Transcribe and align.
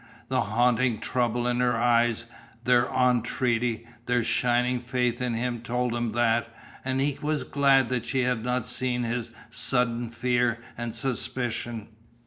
The 0.29 0.41
haunting 0.41 0.99
trouble 0.99 1.45
in 1.45 1.59
her 1.59 1.77
eyes, 1.77 2.25
their 2.63 2.87
entreaty, 2.87 3.85
their 4.07 4.23
shining 4.23 4.79
faith 4.79 5.21
in 5.21 5.35
him 5.35 5.61
told 5.61 5.93
him 5.93 6.13
that, 6.13 6.51
and 6.83 6.99
he 6.99 7.19
was 7.21 7.43
glad 7.43 7.89
that 7.89 8.07
she 8.07 8.21
had 8.21 8.43
not 8.43 8.67
seen 8.67 9.03
his 9.03 9.29
sudden 9.51 10.09
fear 10.09 10.57
and 10.75 10.95
suspicion. 10.95 11.89